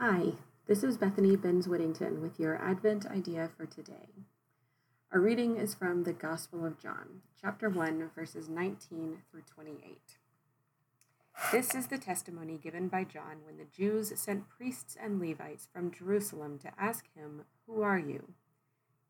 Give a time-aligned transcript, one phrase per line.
[0.00, 0.34] Hi,
[0.68, 4.10] this is Bethany Benz Whittington with your Advent idea for today.
[5.12, 9.98] Our reading is from the Gospel of John, chapter 1, verses 19 through 28.
[11.50, 15.90] This is the testimony given by John when the Jews sent priests and Levites from
[15.90, 18.34] Jerusalem to ask him, Who are you?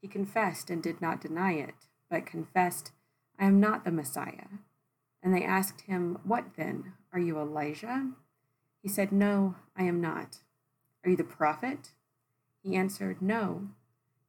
[0.01, 1.75] He confessed and did not deny it,
[2.11, 2.93] but confessed,
[3.39, 4.49] I am not the Messiah.
[5.23, 6.95] And they asked him, What then?
[7.13, 8.13] Are you Elijah?
[8.83, 10.39] He said, No, I am not.
[11.05, 11.93] Are you the prophet?
[12.63, 13.69] He answered, No.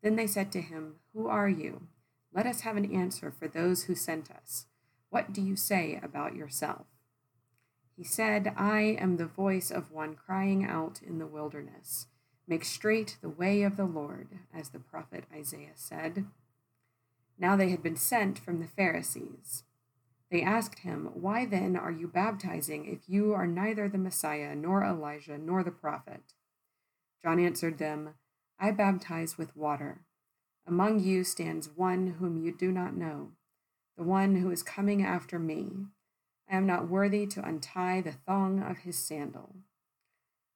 [0.01, 1.87] Then they said to him, Who are you?
[2.33, 4.67] Let us have an answer for those who sent us.
[5.09, 6.85] What do you say about yourself?
[7.97, 12.07] He said, I am the voice of one crying out in the wilderness,
[12.47, 16.25] Make straight the way of the Lord, as the prophet Isaiah said.
[17.37, 19.63] Now they had been sent from the Pharisees.
[20.31, 24.83] They asked him, Why then are you baptizing if you are neither the Messiah, nor
[24.83, 26.33] Elijah, nor the prophet?
[27.23, 28.15] John answered them,
[28.59, 30.01] I baptize with water.
[30.67, 33.31] Among you stands one whom you do not know,
[33.97, 35.87] the one who is coming after me
[36.51, 39.55] I am not worthy to untie the thong of his sandal.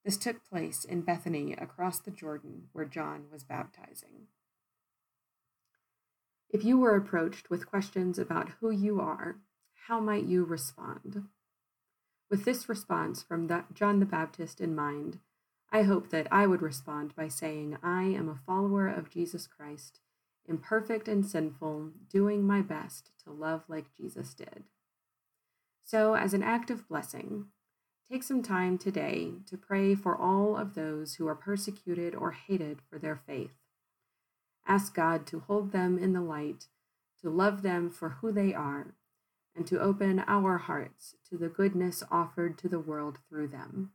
[0.04, 4.26] This took place in Bethany across the Jordan where John was baptizing.
[6.50, 9.36] If you were approached with questions about who you are,
[9.86, 11.24] how might you respond?
[12.28, 15.20] With this response from John the Baptist in mind,
[15.74, 19.98] I hope that I would respond by saying, I am a follower of Jesus Christ,
[20.48, 24.62] imperfect and sinful, doing my best to love like Jesus did.
[25.82, 27.46] So, as an act of blessing,
[28.08, 32.78] take some time today to pray for all of those who are persecuted or hated
[32.88, 33.56] for their faith.
[34.68, 36.68] Ask God to hold them in the light,
[37.20, 38.94] to love them for who they are,
[39.56, 43.90] and to open our hearts to the goodness offered to the world through them.